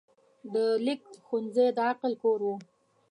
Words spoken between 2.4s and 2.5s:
و.